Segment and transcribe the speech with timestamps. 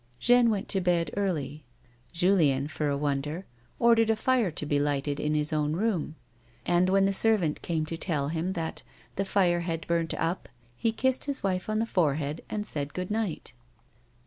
[0.17, 1.63] Jeanne went to bed early.
[2.11, 3.45] Julien, for a wonder,
[3.77, 6.15] ordered a fire to be lighted in his own room;
[6.65, 8.81] and when the servant came to tell him that"
[9.15, 13.11] the fire had burnt up," he kissed his wife on the forehead and said good
[13.11, 13.53] night.